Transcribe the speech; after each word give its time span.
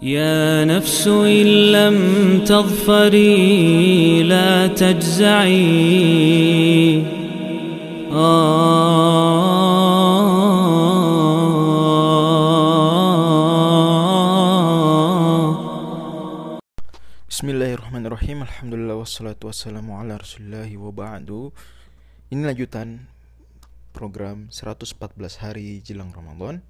يا 0.00 0.64
نفس 0.64 1.04
إن 1.08 1.46
لم 1.76 1.98
تظفري 2.48 4.22
لا 4.22 4.66
تجزعي. 4.66 5.60
آه. 8.12 8.40
بسم 17.28 17.48
الله 17.48 17.74
الرحمن 17.74 18.06
الرحيم 18.08 18.42
الحمد 18.42 18.74
لله 18.74 18.94
والصلاة 18.94 19.36
والسلام 19.44 19.84
على 19.92 20.16
رسول 20.16 20.42
الله 20.48 20.76
وبعد 20.80 21.52
Ini 22.32 22.40
lanjutan 22.48 23.04
program 23.92 24.48
114 24.48 25.44
hari 25.44 25.84
jelang 25.84 26.08
Ramadan. 26.16 26.69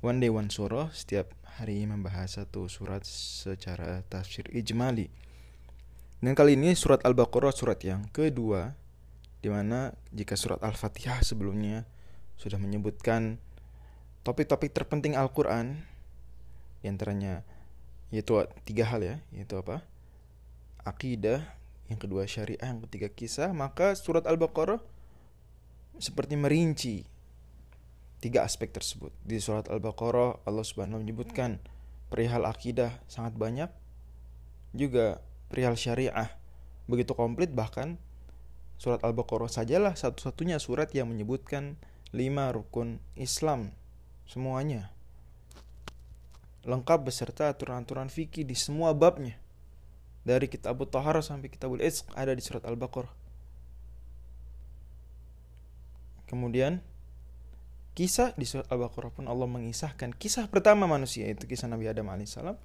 One 0.00 0.16
day 0.16 0.32
one 0.32 0.48
surah 0.48 0.88
Setiap 0.96 1.36
hari 1.60 1.84
membahas 1.84 2.40
satu 2.40 2.72
surat 2.72 3.04
secara 3.04 4.00
tafsir 4.08 4.48
ijmali. 4.48 5.12
Dan 6.24 6.32
kali 6.32 6.56
ini 6.56 6.72
surat 6.72 7.04
Al-Baqarah 7.04 7.52
surat 7.52 7.76
yang 7.84 8.08
kedua 8.08 8.72
Di 9.44 9.52
mana 9.52 9.92
jika 10.08 10.40
surat 10.40 10.56
Al-Fatihah 10.64 11.20
sebelumnya 11.20 11.84
Sudah 12.40 12.56
menyebutkan 12.56 13.36
topik-topik 14.24 14.72
terpenting 14.72 15.20
Al-Quran 15.20 15.84
Di 16.80 16.88
antaranya 16.88 17.44
yaitu 18.08 18.40
tiga 18.64 18.88
hal 18.88 19.04
ya 19.04 19.16
yaitu 19.36 19.60
apa? 19.60 19.84
Akidah 20.80 21.44
yang 21.92 22.00
kedua 22.00 22.24
syariah 22.24 22.72
yang 22.72 22.80
ketiga 22.88 23.12
kisah 23.12 23.52
maka 23.52 23.92
surat 23.94 24.24
al-baqarah 24.24 24.80
seperti 26.00 26.40
merinci 26.40 27.09
tiga 28.20 28.44
aspek 28.44 28.70
tersebut 28.70 29.10
di 29.24 29.40
surat 29.40 29.66
al-baqarah 29.72 30.44
Allah 30.44 30.64
subhanahu 30.64 31.00
menyebutkan 31.00 31.58
perihal 32.12 32.44
akidah 32.44 33.00
sangat 33.08 33.34
banyak 33.34 33.72
juga 34.76 35.24
perihal 35.48 35.74
syariah 35.74 36.30
begitu 36.86 37.16
komplit 37.16 37.50
bahkan 37.50 37.96
surat 38.76 39.00
al-baqarah 39.02 39.48
sajalah 39.48 39.96
satu-satunya 39.96 40.60
surat 40.60 40.92
yang 40.92 41.08
menyebutkan 41.08 41.80
lima 42.12 42.52
rukun 42.52 43.00
Islam 43.16 43.72
semuanya 44.28 44.92
lengkap 46.64 47.08
beserta 47.08 47.48
aturan-aturan 47.48 48.12
fikih 48.12 48.44
di 48.44 48.56
semua 48.56 48.92
babnya. 48.92 49.36
Dari 50.20 50.52
kitab 50.52 50.76
Tahara 50.92 51.24
sampai 51.24 51.48
kitabul 51.48 51.80
Isq 51.80 52.04
ada 52.12 52.36
di 52.36 52.44
surat 52.44 52.60
Al-Baqarah. 52.68 53.12
Kemudian 56.28 56.84
kisah 58.00 58.32
di 58.32 58.48
surat 58.48 58.64
Al-Baqarah 58.72 59.12
pun 59.12 59.28
Allah 59.28 59.44
mengisahkan 59.44 60.16
kisah 60.16 60.48
pertama 60.48 60.88
manusia 60.88 61.28
itu 61.28 61.44
kisah 61.44 61.68
Nabi 61.68 61.84
Adam 61.84 62.08
alaihissalam. 62.08 62.56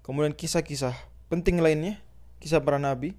Kemudian 0.00 0.32
kisah-kisah 0.32 0.96
penting 1.28 1.60
lainnya, 1.60 2.00
kisah 2.40 2.64
para 2.64 2.80
nabi. 2.80 3.12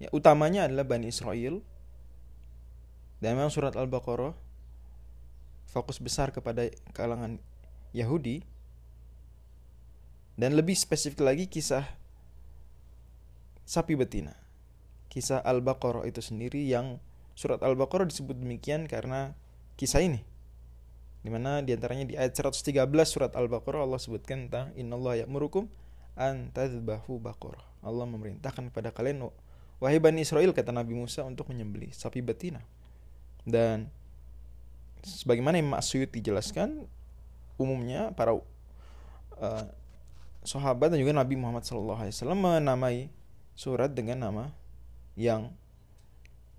Ya, 0.00 0.08
utamanya 0.16 0.64
adalah 0.64 0.88
Bani 0.88 1.12
Israel. 1.12 1.60
Dan 3.20 3.36
memang 3.36 3.52
surat 3.52 3.76
Al-Baqarah 3.76 4.32
fokus 5.68 6.00
besar 6.00 6.32
kepada 6.32 6.64
kalangan 6.96 7.36
Yahudi 7.92 8.40
dan 10.40 10.56
lebih 10.56 10.72
spesifik 10.72 11.20
lagi 11.20 11.44
kisah 11.52 11.84
sapi 13.68 13.92
betina. 13.92 14.32
Kisah 15.12 15.44
Al-Baqarah 15.44 16.08
itu 16.08 16.24
sendiri 16.24 16.64
yang 16.64 16.96
surat 17.38 17.62
Al-Baqarah 17.62 18.10
disebut 18.10 18.34
demikian 18.34 18.90
karena 18.90 19.38
kisah 19.78 20.02
ini. 20.02 20.26
Di 21.22 21.30
mana 21.30 21.62
di 21.62 21.70
antaranya 21.70 22.02
di 22.02 22.14
ayat 22.18 22.34
113 22.34 22.74
surat 23.06 23.30
Al-Baqarah 23.38 23.86
Allah 23.86 24.02
sebutkan 24.02 24.50
tentang 24.50 24.74
Innallaha 24.74 25.22
ya'murukum 25.22 25.70
an 26.18 26.50
tadhbahu 26.50 27.22
baqarah. 27.22 27.62
Allah 27.86 28.10
memerintahkan 28.10 28.74
kepada 28.74 28.90
kalian 28.90 29.30
wahai 29.78 30.02
Bani 30.02 30.26
Israel 30.26 30.50
kata 30.50 30.74
Nabi 30.74 30.98
Musa 30.98 31.22
untuk 31.22 31.46
menyembelih 31.54 31.94
sapi 31.94 32.18
betina. 32.18 32.58
Dan 33.46 33.86
sebagaimana 35.06 35.62
Imam 35.62 35.78
Asyuti 35.78 36.18
dijelaskan 36.18 36.90
umumnya 37.54 38.10
para 38.18 38.34
uh, 38.34 38.42
sahabat 40.42 40.90
dan 40.90 40.98
juga 40.98 41.14
Nabi 41.14 41.38
Muhammad 41.38 41.62
SAW 41.62 42.02
menamai 42.34 43.14
surat 43.54 43.94
dengan 43.94 44.26
nama 44.26 44.44
yang 45.14 45.54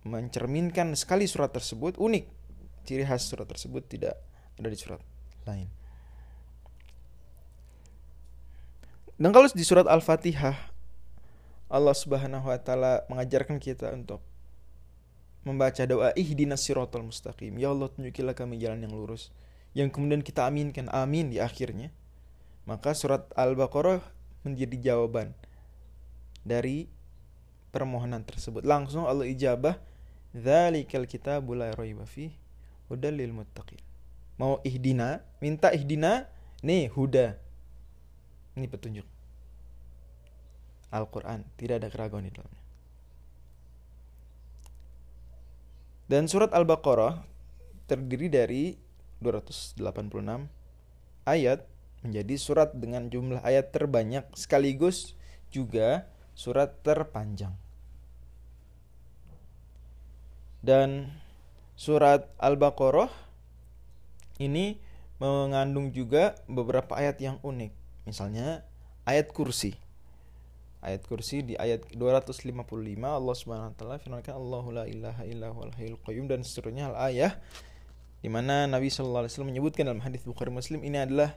mencerminkan 0.08 0.96
sekali 0.96 1.28
surat 1.28 1.52
tersebut 1.52 2.00
unik. 2.00 2.26
Ciri 2.88 3.04
khas 3.04 3.28
surat 3.28 3.46
tersebut 3.46 3.84
tidak 3.86 4.16
ada 4.56 4.70
di 4.72 4.78
surat 4.80 5.02
lain. 5.46 5.68
Dan 9.20 9.36
kalau 9.36 9.52
di 9.52 9.66
surat 9.68 9.84
Al-Fatihah 9.84 10.56
Allah 11.70 11.96
Subhanahu 11.96 12.48
wa 12.48 12.58
taala 12.58 13.04
mengajarkan 13.12 13.60
kita 13.60 13.92
untuk 13.92 14.24
membaca 15.44 15.84
doa 15.84 16.16
ihdinas 16.16 16.64
siratal 16.64 17.04
mustaqim. 17.04 17.60
Ya 17.60 17.70
Allah 17.70 17.92
tunjukilah 17.92 18.34
kami 18.34 18.58
jalan 18.58 18.80
yang 18.84 18.96
lurus 18.96 19.30
yang 19.78 19.94
kemudian 19.94 20.26
kita 20.26 20.50
aminkan 20.50 20.90
amin 20.90 21.30
di 21.30 21.38
akhirnya 21.38 21.94
maka 22.66 22.94
surat 22.98 23.30
Al-Baqarah 23.38 24.02
menjadi 24.46 24.94
jawaban 24.94 25.34
dari 26.46 26.90
permohonan 27.70 28.26
tersebut. 28.26 28.66
Langsung 28.66 29.06
Allah 29.06 29.26
ijabah 29.30 29.78
dzalikal 30.34 31.10
kitabul 31.10 31.62
la 31.62 31.74
raiba 31.74 32.06
fi 32.06 32.34
hudal 32.90 33.18
lil 33.18 33.34
muttaqin. 33.34 33.82
Mau 34.38 34.62
ihdina 34.66 35.22
minta 35.44 35.74
ihdina 35.74 36.30
nih 36.66 36.90
huda. 36.92 37.38
Ini 38.58 38.68
petunjuk. 38.68 39.08
Al-Quran 40.90 41.46
tidak 41.56 41.86
ada 41.86 41.90
keraguan 41.94 42.26
di 42.26 42.34
dalamnya. 42.34 42.64
Dan 46.10 46.26
surat 46.26 46.50
Al-Baqarah 46.50 47.22
terdiri 47.86 48.34
dari 48.34 48.74
286 49.22 49.78
ayat 51.30 51.70
menjadi 52.02 52.36
surat 52.42 52.74
dengan 52.74 53.12
jumlah 53.12 53.46
ayat 53.46 53.70
terbanyak 53.70 54.26
sekaligus 54.34 55.14
juga 55.54 56.10
surat 56.40 56.72
terpanjang. 56.88 57.52
Dan 60.64 61.12
surat 61.76 62.32
Al-Baqarah 62.40 63.12
ini 64.40 64.80
mengandung 65.20 65.92
juga 65.92 66.40
beberapa 66.48 66.96
ayat 66.96 67.20
yang 67.20 67.44
unik. 67.44 67.76
Misalnya 68.08 68.64
ayat 69.04 69.36
kursi. 69.36 69.76
Ayat 70.80 71.04
kursi 71.04 71.44
di 71.44 71.60
ayat 71.60 71.84
255 71.92 72.56
Allah 73.04 73.36
Subhanahu 73.36 73.68
wa 73.68 73.76
taala 73.76 74.00
firmankan 74.00 74.32
Allahu 74.32 74.72
la 74.72 74.88
ilaha 74.88 75.28
illa 75.28 75.52
hayyul 75.76 76.00
qayyum 76.08 76.32
dan 76.32 76.40
seterusnya 76.40 76.96
al 76.96 77.12
ayah 77.12 77.36
di 78.24 78.32
mana 78.32 78.64
Nabi 78.64 78.88
Shallallahu 78.88 79.28
Alaihi 79.28 79.32
Wasallam 79.36 79.52
menyebutkan 79.52 79.84
dalam 79.92 80.00
hadis 80.00 80.24
Bukhari 80.24 80.56
Muslim 80.56 80.80
ini 80.88 81.04
adalah 81.04 81.36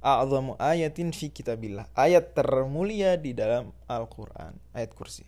a'zamu 0.00 0.56
ayatin 0.56 1.12
fi 1.12 1.28
kitabillah. 1.30 1.88
Ayat 1.96 2.32
termulia 2.36 3.16
di 3.20 3.36
dalam 3.36 3.72
Al-Quran 3.86 4.56
ayat 4.72 4.92
kursi. 4.96 5.24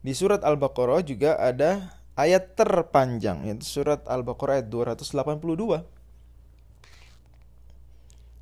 Di 0.00 0.12
surat 0.12 0.42
Al-Baqarah 0.44 1.02
juga 1.02 1.36
ada 1.40 1.94
ayat 2.16 2.56
terpanjang 2.56 3.44
yaitu 3.48 3.66
surat 3.66 4.02
Al-Baqarah 4.08 4.62
ayat 4.62 4.68
282 4.72 5.84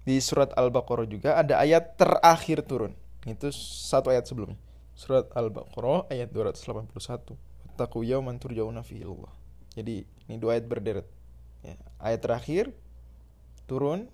di 0.04 0.20
surat 0.20 0.52
Al-Baqarah 0.52 1.08
juga 1.08 1.40
ada 1.40 1.56
ayat 1.58 1.96
terakhir 1.96 2.60
turun 2.68 2.92
itu 3.24 3.48
satu 3.54 4.12
ayat 4.12 4.28
sebelumnya. 4.28 4.60
Surat 4.94 5.26
Al-Baqarah 5.34 6.06
ayat 6.12 6.30
281 6.30 7.34
Taku 7.74 8.06
yauman 8.06 8.38
turja'una 8.38 8.86
fihi 8.86 9.02
Allah 9.02 9.32
jadi 9.74 10.06
ini 10.30 10.36
dua 10.38 10.56
ayat 10.56 10.66
berderet. 10.70 11.06
Ya, 11.66 11.74
ayat 11.98 12.22
terakhir 12.22 12.70
turun 13.66 14.06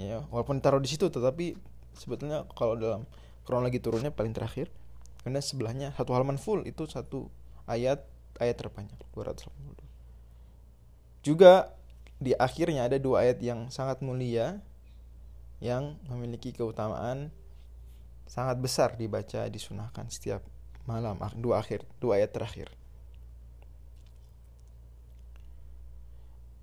ya 0.00 0.18
walaupun 0.32 0.64
taruh 0.64 0.80
di 0.80 0.88
situ 0.88 1.12
tetapi 1.12 1.56
sebetulnya 1.92 2.48
kalau 2.56 2.78
dalam 2.78 3.04
kronologi 3.44 3.82
turunnya 3.82 4.14
paling 4.14 4.32
terakhir 4.32 4.72
karena 5.20 5.44
sebelahnya 5.44 5.92
satu 5.92 6.16
halaman 6.16 6.40
full 6.40 6.64
itu 6.64 6.88
satu 6.88 7.28
ayat 7.68 8.00
ayat 8.40 8.56
terpanjang 8.56 8.96
282 9.12 9.90
juga 11.20 11.76
di 12.20 12.32
akhirnya 12.36 12.88
ada 12.88 13.00
dua 13.00 13.24
ayat 13.24 13.40
yang 13.40 13.68
sangat 13.72 14.00
mulia 14.04 14.60
yang 15.60 15.96
memiliki 16.08 16.52
keutamaan 16.52 17.32
sangat 18.24 18.56
besar 18.60 18.96
dibaca 18.96 19.48
disunahkan 19.48 20.08
setiap 20.08 20.40
malam 20.88 21.20
dua 21.36 21.60
akhir 21.60 21.84
dua 22.00 22.20
ayat 22.20 22.32
terakhir. 22.32 22.68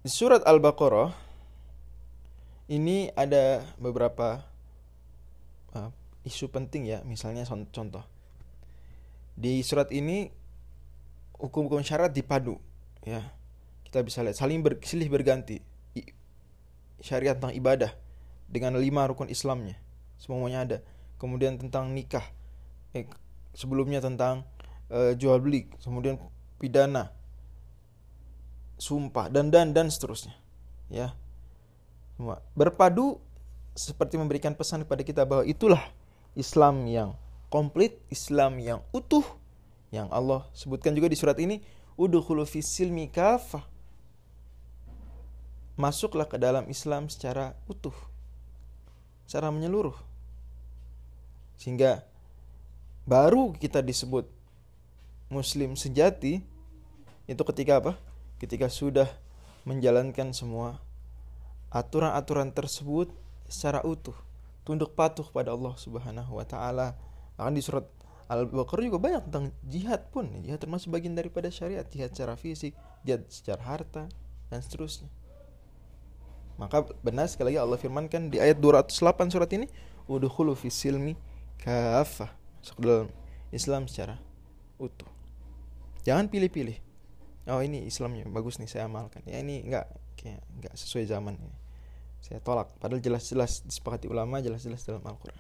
Di 0.02 0.10
surat 0.10 0.42
Al-Baqarah 0.48 1.27
ini 2.68 3.12
ada 3.16 3.64
beberapa 3.80 4.44
uh, 5.76 5.92
isu 6.28 6.52
penting 6.52 6.88
ya, 6.88 7.04
misalnya 7.08 7.48
contoh. 7.48 8.04
Di 9.38 9.62
surat 9.64 9.92
ini 9.94 10.32
hukum-hukum 11.38 11.84
syarat 11.84 12.12
dipadu 12.12 12.58
ya. 13.06 13.24
Kita 13.88 14.04
bisa 14.04 14.20
lihat 14.26 14.36
saling 14.36 14.60
bersilih 14.64 15.08
berganti. 15.08 15.64
Syariat 16.98 17.38
tentang 17.38 17.54
ibadah 17.54 17.94
dengan 18.48 18.80
lima 18.80 19.06
rukun 19.06 19.28
Islamnya 19.28 19.78
semuanya 20.18 20.60
ada 20.66 20.78
kemudian 21.22 21.60
tentang 21.60 21.92
nikah 21.94 22.24
eh, 22.96 23.06
sebelumnya 23.54 24.00
tentang 24.00 24.48
eh, 24.90 25.14
jual 25.14 25.38
beli 25.44 25.70
kemudian 25.84 26.18
pidana 26.58 27.14
sumpah 28.80 29.30
dan 29.30 29.52
dan 29.54 29.76
dan 29.76 29.92
seterusnya 29.92 30.34
ya 30.90 31.14
berpadu 32.58 33.22
seperti 33.78 34.18
memberikan 34.18 34.58
pesan 34.58 34.84
kepada 34.84 35.06
kita 35.06 35.22
bahwa 35.24 35.46
itulah 35.46 35.82
Islam 36.34 36.90
yang 36.90 37.14
komplit 37.54 38.02
Islam 38.10 38.58
yang 38.58 38.82
utuh 38.90 39.24
yang 39.94 40.12
Allah 40.12 40.44
sebutkan 40.52 40.92
juga 40.92 41.08
di 41.08 41.16
surat 41.16 41.38
ini 41.40 41.64
udkhulu 41.96 42.44
fisilmi 42.44 43.08
kafah. 43.10 43.64
Masuklah 45.78 46.26
ke 46.26 46.42
dalam 46.42 46.66
Islam 46.74 47.06
secara 47.06 47.54
utuh 47.70 47.94
secara 49.30 49.54
menyeluruh. 49.54 49.94
Sehingga 51.62 52.02
baru 53.06 53.54
kita 53.54 53.86
disebut 53.86 54.26
muslim 55.30 55.78
sejati 55.78 56.42
itu 57.30 57.44
ketika 57.54 57.78
apa? 57.78 57.94
Ketika 58.42 58.72
sudah 58.72 59.06
menjalankan 59.68 60.32
semua 60.34 60.80
aturan-aturan 61.72 62.52
tersebut 62.54 63.12
secara 63.48 63.84
utuh 63.84 64.16
tunduk 64.64 64.96
patuh 64.96 65.28
pada 65.32 65.56
Allah 65.56 65.74
Subhanahu 65.80 66.38
wa 66.40 66.46
taala 66.48 66.96
akan 67.40 67.54
di 67.56 67.64
surat 67.64 67.88
Al-Baqarah 68.28 68.84
juga 68.92 69.00
banyak 69.00 69.32
tentang 69.32 69.56
jihad 69.64 70.12
pun 70.12 70.28
jihad 70.44 70.60
termasuk 70.60 70.92
bagian 70.92 71.16
daripada 71.16 71.48
syariat 71.48 71.88
jihad 71.88 72.12
secara 72.12 72.36
fisik 72.36 72.76
jihad 73.08 73.24
secara 73.32 73.64
harta 73.64 74.12
dan 74.52 74.60
seterusnya 74.60 75.08
maka 76.58 76.90
benar 77.06 77.30
sekali 77.30 77.54
lagi 77.54 77.62
Allah 77.62 77.80
firmankan 77.80 78.34
di 78.34 78.42
ayat 78.42 78.58
208 78.58 79.30
surat 79.30 79.48
ini 79.54 79.70
udkhulu 80.10 80.58
fi 80.58 80.74
silmi 80.74 81.14
kafah. 81.62 82.34
Masuk 82.64 82.78
dalam 82.82 83.08
Islam 83.54 83.86
secara 83.86 84.18
utuh. 84.82 85.08
Jangan 86.04 86.28
pilih-pilih. 86.28 86.82
Oh 87.48 87.64
ini 87.64 87.88
Islamnya 87.88 88.28
bagus 88.28 88.60
nih 88.60 88.68
saya 88.68 88.92
amalkan. 88.92 89.24
Ya 89.24 89.40
ini 89.40 89.64
enggak 89.64 89.88
kayak 90.20 90.44
enggak 90.60 90.74
sesuai 90.76 91.08
zaman 91.08 91.40
ini. 91.40 91.56
Saya 92.20 92.44
tolak 92.44 92.76
padahal 92.84 93.00
jelas-jelas 93.00 93.64
disepakati 93.64 94.12
ulama, 94.12 94.44
jelas-jelas 94.44 94.84
dalam 94.84 95.00
Al-Qur'an. 95.08 95.40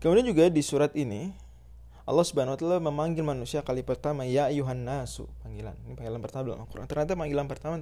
Kemudian 0.00 0.24
juga 0.24 0.48
di 0.48 0.64
surat 0.64 0.90
ini 0.96 1.30
Allah 2.02 2.26
Subhanahu 2.26 2.56
wa 2.56 2.60
taala 2.60 2.78
memanggil 2.82 3.22
manusia 3.22 3.62
kali 3.62 3.86
pertama 3.86 4.26
ya 4.26 4.50
ayuhan 4.50 4.82
nasu, 4.82 5.28
panggilan. 5.44 5.76
Ini 5.86 5.94
panggilan 5.94 6.22
pertama 6.24 6.42
dalam 6.48 6.60
Al-Qur'an. 6.64 6.88
Ternyata 6.88 7.12
panggilan 7.14 7.46
pertama 7.46 7.74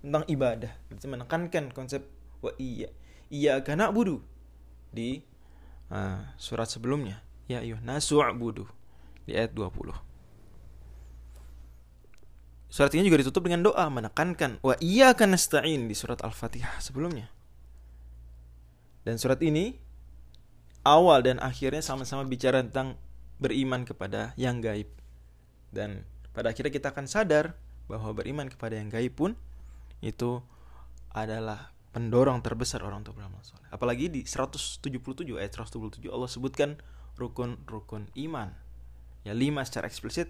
tentang 0.00 0.24
ibadah. 0.30 0.72
Berarti 0.88 1.06
menekankan 1.10 1.64
konsep 1.74 2.06
wa 2.40 2.54
iya. 2.56 2.88
Iya 3.28 3.58
karena 3.66 3.90
budu 3.90 4.22
di 4.94 5.26
uh, 5.90 6.22
surat 6.38 6.70
sebelumnya. 6.70 7.20
Ya 7.50 7.60
ayuh 7.66 7.82
nasu'budu 7.82 8.64
di 9.26 9.34
ayat 9.34 9.52
20. 9.52 10.15
Surat 12.76 12.92
ini 12.92 13.08
juga 13.08 13.24
ditutup 13.24 13.48
dengan 13.48 13.72
doa 13.72 13.88
menekankan 13.88 14.60
wa 14.60 14.76
iya 14.84 15.16
akan 15.16 15.32
nasta'in 15.32 15.88
di 15.88 15.96
surat 15.96 16.20
Al-Fatihah 16.20 16.76
sebelumnya. 16.84 17.32
Dan 19.00 19.16
surat 19.16 19.40
ini 19.40 19.80
awal 20.84 21.24
dan 21.24 21.40
akhirnya 21.40 21.80
sama-sama 21.80 22.28
bicara 22.28 22.60
tentang 22.60 23.00
beriman 23.40 23.88
kepada 23.88 24.36
yang 24.36 24.60
gaib. 24.60 24.92
Dan 25.72 26.04
pada 26.36 26.52
akhirnya 26.52 26.68
kita 26.68 26.92
akan 26.92 27.08
sadar 27.08 27.56
bahwa 27.88 28.12
beriman 28.12 28.52
kepada 28.52 28.76
yang 28.76 28.92
gaib 28.92 29.16
pun 29.16 29.32
itu 30.04 30.44
adalah 31.16 31.72
pendorong 31.96 32.44
terbesar 32.44 32.84
orang 32.84 33.00
untuk 33.00 33.16
beramal 33.16 33.40
soleh. 33.40 33.64
Apalagi 33.72 34.12
di 34.12 34.28
177 34.28 34.84
ayat 35.40 35.56
177 35.56 36.12
Allah 36.12 36.28
sebutkan 36.28 36.76
rukun-rukun 37.16 38.12
iman. 38.28 38.52
Ya 39.24 39.32
lima 39.32 39.64
secara 39.64 39.88
eksplisit, 39.88 40.28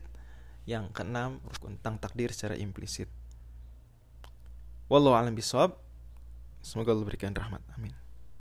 yang 0.66 0.90
keenam 0.90 1.38
tentang 1.62 1.96
takdir 2.02 2.34
secara 2.34 2.58
implisit. 2.58 3.06
Wallahu 4.90 5.14
a'lam 5.14 5.34
bishawab. 5.34 5.78
Semoga 6.62 6.90
Allah 6.94 7.06
berikan 7.06 7.30
rahmat. 7.30 7.62
Amin. 7.78 7.94